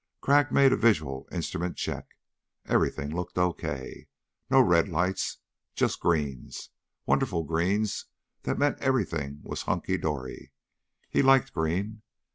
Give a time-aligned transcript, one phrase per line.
[0.19, 2.17] Crag made a visual instrument check.
[2.65, 4.07] Everything looked okay.
[4.49, 5.37] No red lights.
[5.75, 6.71] Just greens.
[7.05, 8.05] Wonderful greens
[8.41, 10.53] that meant everything was hunky dory.
[11.07, 12.01] He liked green.